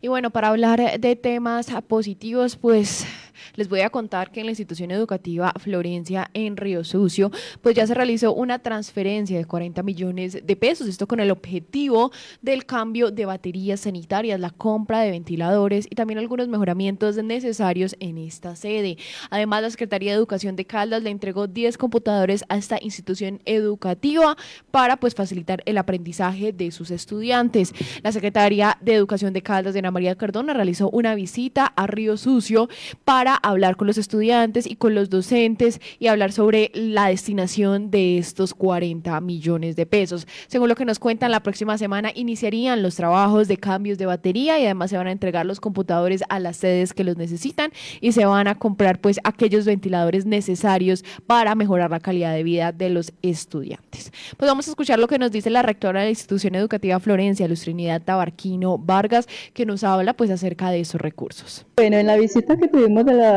Y 0.00 0.08
bueno, 0.08 0.30
para 0.30 0.48
hablar 0.48 1.00
de 1.00 1.16
temas 1.16 1.68
positivos, 1.88 2.56
pues 2.56 3.06
les 3.54 3.68
voy 3.68 3.80
a 3.80 3.90
contar 3.90 4.30
que 4.30 4.40
en 4.40 4.46
la 4.46 4.52
institución 4.52 4.90
educativa 4.90 5.52
Florencia 5.58 6.30
en 6.34 6.56
Río 6.56 6.84
Sucio, 6.84 7.30
pues 7.62 7.74
ya 7.74 7.86
se 7.86 7.94
realizó 7.94 8.32
una 8.34 8.58
transferencia 8.58 9.38
de 9.38 9.44
40 9.44 9.82
millones 9.82 10.38
de 10.44 10.56
pesos, 10.56 10.88
esto 10.88 11.06
con 11.06 11.20
el 11.20 11.30
objetivo 11.30 12.12
del 12.42 12.66
cambio 12.66 13.10
de 13.10 13.26
baterías 13.26 13.80
sanitarias, 13.80 14.40
la 14.40 14.50
compra 14.50 15.00
de 15.00 15.10
ventiladores 15.10 15.86
y 15.90 15.94
también 15.94 16.18
algunos 16.18 16.48
mejoramientos 16.48 17.16
necesarios 17.16 17.96
en 18.00 18.18
esta 18.18 18.56
sede. 18.56 18.98
Además, 19.30 19.62
la 19.62 19.70
Secretaría 19.70 20.12
de 20.12 20.18
Educación 20.18 20.56
de 20.56 20.64
Caldas 20.64 21.02
le 21.02 21.10
entregó 21.10 21.46
10 21.46 21.78
computadores 21.78 22.44
a 22.48 22.56
esta 22.56 22.78
institución 22.80 23.40
educativa 23.44 24.36
para 24.70 24.96
pues 24.96 25.14
facilitar 25.14 25.62
el 25.66 25.78
aprendizaje 25.78 26.52
de 26.52 26.70
sus 26.70 26.90
estudiantes. 26.90 27.72
La 28.02 28.12
Secretaría 28.12 28.78
de 28.80 28.94
Educación 28.94 29.32
de 29.32 29.42
Caldas, 29.42 29.72
de 29.74 29.80
Ana 29.80 29.90
María 29.90 30.16
Cardona, 30.16 30.52
realizó 30.54 30.90
una 30.90 31.14
visita 31.14 31.66
a 31.66 31.86
Río 31.86 32.16
Sucio 32.16 32.68
para 33.04 33.37
hablar 33.42 33.76
con 33.76 33.86
los 33.86 33.98
estudiantes 33.98 34.66
y 34.66 34.76
con 34.76 34.94
los 34.94 35.10
docentes 35.10 35.80
y 35.98 36.06
hablar 36.06 36.32
sobre 36.32 36.70
la 36.74 37.08
destinación 37.08 37.90
de 37.90 38.18
estos 38.18 38.54
40 38.54 39.20
millones 39.20 39.76
de 39.76 39.86
pesos. 39.86 40.26
Según 40.46 40.68
lo 40.68 40.74
que 40.74 40.84
nos 40.84 40.98
cuentan, 40.98 41.30
la 41.30 41.42
próxima 41.42 41.78
semana 41.78 42.10
iniciarían 42.14 42.82
los 42.82 42.96
trabajos 42.96 43.48
de 43.48 43.56
cambios 43.56 43.98
de 43.98 44.06
batería 44.06 44.58
y 44.58 44.64
además 44.64 44.90
se 44.90 44.96
van 44.96 45.06
a 45.06 45.12
entregar 45.12 45.46
los 45.46 45.60
computadores 45.60 46.22
a 46.28 46.40
las 46.40 46.56
sedes 46.56 46.92
que 46.92 47.04
los 47.04 47.16
necesitan 47.16 47.72
y 48.00 48.12
se 48.12 48.24
van 48.24 48.48
a 48.48 48.54
comprar 48.54 49.00
pues 49.00 49.20
aquellos 49.24 49.64
ventiladores 49.64 50.26
necesarios 50.26 51.04
para 51.26 51.54
mejorar 51.54 51.90
la 51.90 52.00
calidad 52.00 52.34
de 52.34 52.42
vida 52.42 52.72
de 52.72 52.90
los 52.90 53.12
estudiantes. 53.22 54.12
Pues 54.36 54.50
vamos 54.50 54.66
a 54.68 54.70
escuchar 54.70 54.98
lo 54.98 55.08
que 55.08 55.18
nos 55.18 55.30
dice 55.30 55.50
la 55.50 55.62
rectora 55.62 56.00
de 56.00 56.06
la 56.06 56.10
institución 56.10 56.54
educativa 56.54 57.00
Florencia, 57.00 57.48
Luz 57.48 57.62
Trinidad 57.62 58.02
Tabarquino 58.02 58.78
Vargas, 58.78 59.26
que 59.52 59.66
nos 59.66 59.84
habla 59.84 60.14
pues 60.14 60.30
acerca 60.30 60.70
de 60.70 60.80
esos 60.80 61.00
recursos. 61.00 61.66
Bueno, 61.76 61.96
en 61.96 62.06
la 62.06 62.16
visita 62.16 62.56
que 62.56 62.68
tuvimos 62.68 63.04
de 63.04 63.14
la 63.14 63.27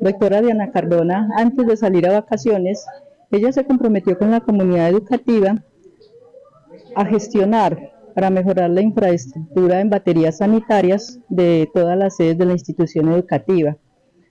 rectora 0.00 0.42
Diana 0.42 0.70
Cardona, 0.70 1.28
antes 1.36 1.66
de 1.66 1.76
salir 1.76 2.08
a 2.08 2.20
vacaciones, 2.20 2.84
ella 3.30 3.52
se 3.52 3.64
comprometió 3.64 4.18
con 4.18 4.30
la 4.30 4.40
comunidad 4.40 4.88
educativa 4.88 5.56
a 6.94 7.04
gestionar 7.04 7.92
para 8.14 8.30
mejorar 8.30 8.70
la 8.70 8.80
infraestructura 8.80 9.80
en 9.80 9.90
baterías 9.90 10.38
sanitarias 10.38 11.18
de 11.28 11.68
todas 11.74 11.98
las 11.98 12.16
sedes 12.16 12.38
de 12.38 12.46
la 12.46 12.52
institución 12.52 13.12
educativa, 13.12 13.76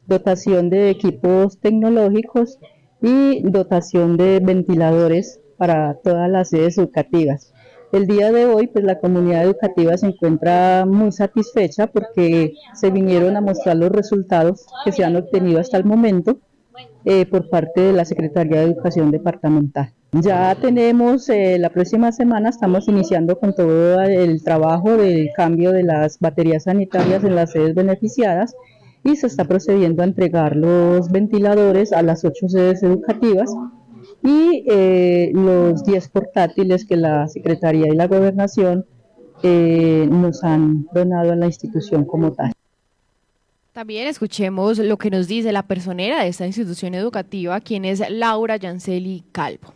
dotación 0.08 0.70
de 0.70 0.89
equipos 0.89 1.59
tecnológicos 1.59 2.59
y 3.02 3.42
dotación 3.44 4.16
de 4.16 4.39
ventiladores 4.39 5.42
para 5.58 5.95
todas 5.95 6.30
las 6.30 6.50
sedes 6.50 6.78
educativas. 6.78 7.53
El 7.94 8.08
día 8.08 8.31
de 8.31 8.47
hoy, 8.47 8.66
pues 8.66 8.83
la 8.83 8.97
comunidad 8.97 9.44
educativa 9.44 9.95
se 9.97 10.08
encuentra 10.08 10.83
muy 10.88 11.11
satisfecha 11.11 11.86
porque 11.86 12.55
se 12.73 12.89
vinieron 12.89 13.38
a 13.38 13.41
mostrar 13.41 13.77
los 13.77 13.91
resultados 13.91 14.66
que 14.83 14.91
se 14.91 15.03
han 15.03 15.16
obtenido 15.16 15.59
hasta 15.59 15.77
el 15.77 15.86
momento 15.86 16.39
eh, 17.05 17.27
por 17.27 17.52
parte 17.52 17.81
de 17.81 17.94
la 17.94 18.03
Secretaría 18.03 18.61
de 18.61 18.66
Educación 18.66 19.11
Departamental. 19.11 19.94
Ya 20.11 20.55
tenemos, 20.55 21.30
eh, 21.30 21.59
la 21.59 21.69
próxima 21.69 22.11
semana 22.11 22.49
estamos 22.49 22.88
iniciando 22.88 23.38
con 23.38 23.53
todo 23.53 24.02
el 24.02 24.44
trabajo 24.44 24.97
del 24.97 25.30
cambio 25.36 25.71
de 25.71 25.83
las 25.83 26.17
baterías 26.17 26.64
sanitarias 26.64 27.23
en 27.23 27.36
las 27.36 27.52
sedes 27.52 27.75
beneficiadas 27.75 28.55
y 29.03 29.17
se 29.17 29.27
está 29.27 29.45
procediendo 29.45 30.02
a 30.02 30.05
entregar 30.05 30.55
los 30.55 31.11
ventiladores 31.11 31.94
a 31.94 32.02
las 32.02 32.25
ocho 32.25 32.49
sedes 32.49 32.81
educativas 32.81 33.53
y 34.24 34.64
eh, 34.68 35.32
los 35.34 35.84
10 35.84 36.10
portátiles 36.10 36.86
que 36.86 36.96
la 36.96 37.28
Secretaría 37.28 37.88
y 37.88 37.96
la 37.96 38.08
Gobernación 38.08 38.86
eh, 39.44 40.08
nos 40.10 40.44
han 40.44 40.88
donado 40.94 41.34
a 41.34 41.36
la 41.36 41.48
institución 41.48 42.06
como 42.06 42.32
tal. 42.32 42.54
También 43.74 44.08
escuchemos 44.08 44.78
lo 44.78 44.98
que 44.98 45.10
nos 45.10 45.28
dice 45.28 45.52
la 45.52 45.64
personera 45.64 46.22
de 46.22 46.30
esta 46.30 46.46
institución 46.46 46.94
educativa, 46.94 47.60
quien 47.60 47.86
es 47.86 48.04
Laura 48.10 48.56
Yanceli 48.56 49.24
Calvo. 49.32 49.73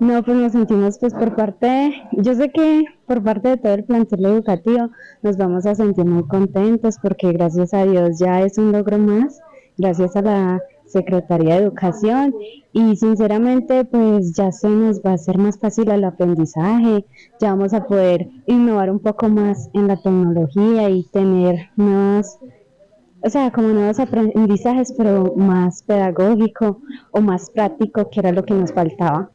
No, 0.00 0.22
pues 0.22 0.36
nos 0.36 0.52
sentimos 0.52 0.98
pues 0.98 1.14
por 1.14 1.34
parte, 1.34 1.94
yo 2.12 2.34
sé 2.34 2.50
que 2.50 2.84
por 3.06 3.22
parte 3.22 3.50
de 3.50 3.56
todo 3.56 3.74
el 3.74 3.84
plantel 3.84 4.24
educativo 4.24 4.90
nos 5.22 5.36
vamos 5.36 5.66
a 5.66 5.74
sentir 5.74 6.04
muy 6.04 6.26
contentos 6.26 6.96
porque 7.00 7.32
gracias 7.32 7.72
a 7.72 7.84
Dios 7.84 8.18
ya 8.18 8.42
es 8.42 8.58
un 8.58 8.72
logro 8.72 8.98
más, 8.98 9.40
gracias 9.78 10.14
a 10.16 10.22
la 10.22 10.60
Secretaría 10.90 11.54
de 11.54 11.62
Educación 11.62 12.34
y 12.72 12.96
sinceramente 12.96 13.84
pues 13.84 14.34
ya 14.34 14.52
se 14.52 14.68
nos 14.68 15.00
va 15.00 15.12
a 15.12 15.14
hacer 15.14 15.38
más 15.38 15.58
fácil 15.58 15.90
el 15.90 16.04
aprendizaje, 16.04 17.04
ya 17.40 17.50
vamos 17.50 17.72
a 17.74 17.86
poder 17.86 18.28
innovar 18.46 18.90
un 18.90 18.98
poco 18.98 19.28
más 19.28 19.70
en 19.74 19.88
la 19.88 19.96
tecnología 19.96 20.90
y 20.90 21.04
tener 21.04 21.70
más, 21.76 22.38
o 23.22 23.30
sea, 23.30 23.50
como 23.50 23.68
nuevos 23.68 23.98
aprendizajes 23.98 24.94
pero 24.96 25.34
más 25.36 25.82
pedagógico 25.82 26.80
o 27.12 27.20
más 27.20 27.50
práctico 27.50 28.10
que 28.10 28.20
era 28.20 28.32
lo 28.32 28.44
que 28.44 28.54
nos 28.54 28.72
faltaba. 28.72 29.30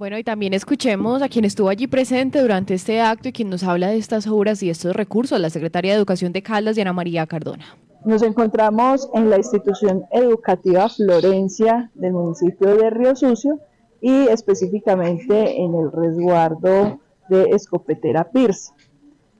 Bueno, 0.00 0.16
y 0.16 0.24
también 0.24 0.54
escuchemos 0.54 1.20
a 1.20 1.28
quien 1.28 1.44
estuvo 1.44 1.68
allí 1.68 1.86
presente 1.86 2.40
durante 2.40 2.72
este 2.72 3.02
acto 3.02 3.28
y 3.28 3.32
quien 3.32 3.50
nos 3.50 3.62
habla 3.62 3.88
de 3.88 3.98
estas 3.98 4.26
obras 4.26 4.62
y 4.62 4.70
estos 4.70 4.96
recursos, 4.96 5.38
la 5.38 5.50
Secretaria 5.50 5.92
de 5.92 5.98
Educación 5.98 6.32
de 6.32 6.42
Caldas, 6.42 6.76
Diana 6.76 6.94
María 6.94 7.26
Cardona. 7.26 7.76
Nos 8.04 8.22
encontramos 8.22 9.10
en 9.12 9.28
la 9.28 9.36
institución 9.36 10.06
educativa 10.10 10.88
Florencia 10.88 11.90
del 11.94 12.14
municipio 12.14 12.74
de 12.74 12.88
Río 12.88 13.14
Sucio 13.14 13.60
y 14.00 14.26
específicamente 14.28 15.60
en 15.60 15.74
el 15.74 15.92
resguardo 15.92 16.98
de 17.28 17.50
Escopetera 17.50 18.24
Pierce. 18.30 18.72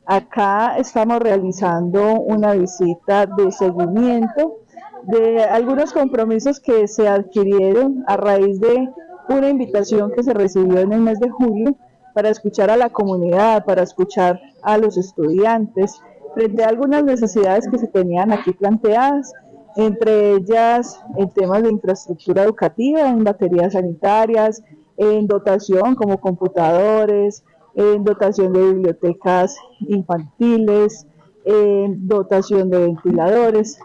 Acá 0.05 0.77
estamos 0.77 1.21
realizando 1.21 2.21
una 2.21 2.53
visita 2.53 3.25
de 3.25 3.51
seguimiento 3.51 4.59
de 5.05 5.43
algunos 5.43 5.93
compromisos 5.93 6.61
que 6.61 6.87
se 6.87 7.09
adquirieron 7.09 8.05
a 8.07 8.19
raíz 8.19 8.61
de 8.61 8.91
una 9.31 9.49
invitación 9.49 10.13
que 10.13 10.23
se 10.23 10.35
recibió 10.35 10.81
en 10.81 10.93
el 10.93 11.01
mes 11.01 11.19
de 11.19 11.31
julio 11.31 11.77
para 12.13 12.29
escuchar 12.29 12.69
a 12.69 12.77
la 12.77 12.91
comunidad, 12.91 13.65
para 13.65 13.83
escuchar 13.83 14.39
a 14.63 14.77
los 14.77 14.99
estudiantes, 14.99 16.03
frente 16.35 16.63
a 16.65 16.69
algunas 16.69 17.05
necesidades 17.05 17.69
que 17.69 17.79
se 17.79 17.89
tenían 17.89 18.33
aquí 18.33 18.53
planteadas, 18.53 19.33
entre 19.77 20.35
ellas 20.35 21.01
en 21.17 21.31
temas 21.31 21.63
de 21.63 21.71
infraestructura 21.71 22.45
educativa, 22.45 23.09
en 23.09 23.25
baterías 23.25 23.73
sanitarias, 23.73 24.63
en 24.97 25.27
dotación 25.27 25.95
como 25.95 26.21
computadores, 26.21 27.45
en 27.75 28.05
dotación 28.05 28.53
de 28.53 28.73
bibliotecas 28.73 29.57
infantiles, 29.81 31.07
en 31.45 32.07
dotación 32.07 32.71
de 32.71 32.79
ventiladores. 32.79 33.79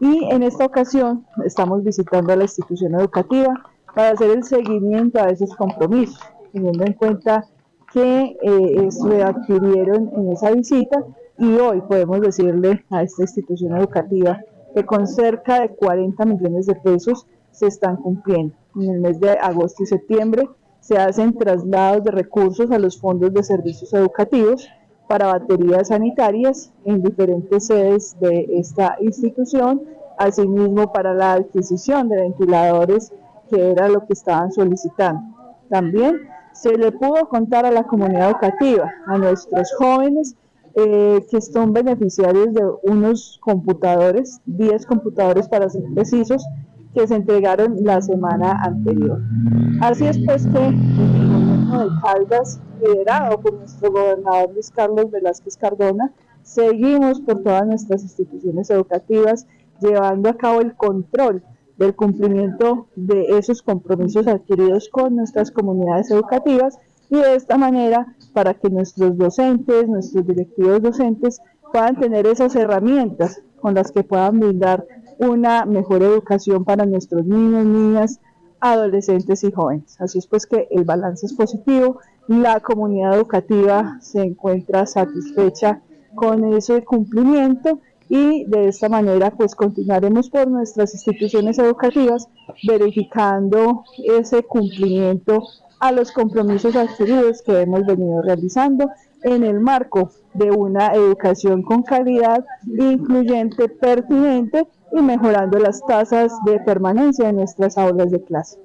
Y 0.00 0.24
en 0.30 0.42
esta 0.42 0.66
ocasión 0.66 1.26
estamos 1.44 1.82
visitando 1.82 2.32
a 2.32 2.36
la 2.36 2.44
institución 2.44 2.94
educativa 2.94 3.54
para 3.94 4.10
hacer 4.10 4.30
el 4.30 4.44
seguimiento 4.44 5.20
a 5.20 5.30
esos 5.30 5.54
compromisos, 5.54 6.20
teniendo 6.52 6.84
en 6.84 6.92
cuenta 6.94 7.46
que 7.92 8.36
eh, 8.42 8.88
se 8.90 9.22
adquirieron 9.22 10.10
en 10.16 10.32
esa 10.32 10.50
visita 10.50 11.04
y 11.38 11.54
hoy 11.56 11.80
podemos 11.82 12.20
decirle 12.20 12.84
a 12.90 13.02
esta 13.02 13.22
institución 13.22 13.76
educativa 13.76 14.40
que 14.74 14.84
con 14.84 15.06
cerca 15.06 15.60
de 15.60 15.70
40 15.70 16.24
millones 16.24 16.66
de 16.66 16.74
pesos 16.74 17.26
se 17.50 17.66
están 17.66 17.96
cumpliendo. 17.96 18.54
En 18.76 18.90
el 18.90 19.00
mes 19.00 19.20
de 19.20 19.30
agosto 19.30 19.82
y 19.82 19.86
septiembre 19.86 20.48
se 20.80 20.98
hacen 20.98 21.36
traslados 21.36 22.04
de 22.04 22.10
recursos 22.10 22.70
a 22.70 22.78
los 22.78 23.00
fondos 23.00 23.32
de 23.32 23.42
servicios 23.42 23.92
educativos 23.92 24.68
para 25.08 25.26
baterías 25.26 25.88
sanitarias 25.88 26.72
en 26.84 27.02
diferentes 27.02 27.66
sedes 27.66 28.16
de 28.18 28.48
esta 28.52 28.96
institución, 29.00 29.82
asimismo 30.18 30.92
para 30.92 31.14
la 31.14 31.34
adquisición 31.34 32.08
de 32.08 32.22
ventiladores, 32.22 33.12
que 33.50 33.72
era 33.72 33.88
lo 33.88 34.06
que 34.06 34.14
estaban 34.14 34.50
solicitando. 34.52 35.20
También 35.68 36.28
se 36.52 36.76
le 36.76 36.92
pudo 36.92 37.28
contar 37.28 37.66
a 37.66 37.70
la 37.70 37.84
comunidad 37.84 38.30
educativa, 38.30 38.90
a 39.06 39.18
nuestros 39.18 39.72
jóvenes, 39.76 40.36
eh, 40.74 41.26
que 41.30 41.40
son 41.40 41.72
beneficiarios 41.72 42.54
de 42.54 42.62
unos 42.82 43.38
computadores, 43.40 44.40
10 44.46 44.86
computadores 44.86 45.48
para 45.48 45.68
ser 45.68 45.82
precisos, 45.94 46.44
que 46.94 47.06
se 47.06 47.14
entregaron 47.14 47.76
la 47.82 48.00
semana 48.00 48.62
anterior. 48.62 49.20
Así 49.80 50.06
es 50.06 50.18
pues 50.24 50.46
que 50.46 50.66
el 50.66 51.28
gobierno 51.28 51.84
de 51.84 52.00
Caldas, 52.02 52.60
liderado 52.80 53.40
por 53.40 53.54
nuestro 53.54 53.90
gobernador 53.90 54.52
Luis 54.52 54.70
Carlos 54.70 55.10
Velázquez 55.10 55.56
Cardona, 55.56 56.12
seguimos 56.42 57.20
por 57.20 57.42
todas 57.42 57.66
nuestras 57.66 58.02
instituciones 58.02 58.68
educativas 58.70 59.46
llevando 59.80 60.28
a 60.28 60.36
cabo 60.36 60.60
el 60.60 60.74
control 60.74 61.42
del 61.76 61.94
cumplimiento 61.94 62.88
de 62.94 63.38
esos 63.38 63.62
compromisos 63.62 64.26
adquiridos 64.26 64.88
con 64.90 65.16
nuestras 65.16 65.50
comunidades 65.50 66.10
educativas 66.10 66.78
y 67.12 67.16
de 67.16 67.34
esta 67.34 67.58
manera 67.58 68.16
para 68.32 68.54
que 68.54 68.70
nuestros 68.70 69.18
docentes, 69.18 69.86
nuestros 69.86 70.26
directivos 70.26 70.80
docentes 70.80 71.42
puedan 71.70 72.00
tener 72.00 72.26
esas 72.26 72.56
herramientas 72.56 73.42
con 73.60 73.74
las 73.74 73.92
que 73.92 74.02
puedan 74.02 74.40
brindar 74.40 74.86
una 75.18 75.66
mejor 75.66 76.02
educación 76.02 76.64
para 76.64 76.86
nuestros 76.86 77.26
niños, 77.26 77.66
niñas, 77.66 78.18
adolescentes 78.60 79.44
y 79.44 79.52
jóvenes. 79.52 80.00
Así 80.00 80.20
es 80.20 80.26
pues 80.26 80.46
que 80.46 80.68
el 80.70 80.84
balance 80.84 81.26
es 81.26 81.34
positivo, 81.34 82.00
la 82.28 82.60
comunidad 82.60 83.14
educativa 83.14 83.98
se 84.00 84.22
encuentra 84.22 84.86
satisfecha 84.86 85.82
con 86.14 86.54
ese 86.54 86.82
cumplimiento 86.82 87.80
y 88.08 88.46
de 88.46 88.68
esta 88.68 88.88
manera 88.88 89.32
pues 89.32 89.54
continuaremos 89.54 90.30
por 90.30 90.48
nuestras 90.48 90.94
instituciones 90.94 91.58
educativas 91.58 92.26
verificando 92.66 93.84
ese 94.18 94.44
cumplimiento 94.44 95.42
a 95.82 95.90
los 95.90 96.12
compromisos 96.12 96.76
adquiridos 96.76 97.42
que 97.42 97.60
hemos 97.60 97.84
venido 97.84 98.22
realizando 98.22 98.88
en 99.24 99.42
el 99.42 99.58
marco 99.58 100.12
de 100.32 100.48
una 100.52 100.94
educación 100.94 101.62
con 101.62 101.82
calidad, 101.82 102.44
incluyente, 102.66 103.68
pertinente 103.68 104.68
y 104.92 105.02
mejorando 105.02 105.58
las 105.58 105.84
tasas 105.84 106.32
de 106.46 106.60
permanencia 106.60 107.28
en 107.28 107.36
nuestras 107.36 107.76
aulas 107.76 108.12
de 108.12 108.22
clase. 108.22 108.58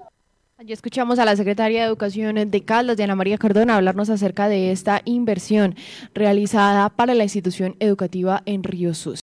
Ya 0.63 0.73
escuchamos 0.73 1.17
a 1.17 1.25
la 1.25 1.35
secretaria 1.35 1.81
de 1.81 1.87
Educación 1.87 2.51
de 2.51 2.65
Caldas, 2.65 2.97
Diana 2.97 3.15
María 3.15 3.37
Cardona, 3.37 3.77
hablarnos 3.77 4.09
acerca 4.09 4.47
de 4.47 4.71
esta 4.71 5.01
inversión 5.05 5.75
realizada 6.13 6.89
para 6.89 7.15
la 7.15 7.23
institución 7.23 7.75
educativa 7.79 8.43
en 8.45 8.63
Río 8.63 8.93
Sus. 8.93 9.15